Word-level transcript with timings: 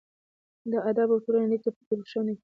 د 0.71 0.73
ادب 0.89 1.09
او 1.13 1.19
ټولنې 1.23 1.45
اړیکه 1.47 1.69
پکې 1.75 1.93
روښانه 1.99 2.31
کیږي. 2.35 2.39